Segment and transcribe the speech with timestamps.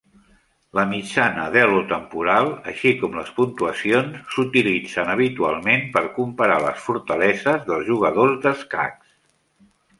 [0.77, 7.89] La mitjana d'Elo temporal, així com les puntuacions, s'utilitzen habitualment per comparar les fortaleses dels
[7.95, 9.17] jugadors d'escacs.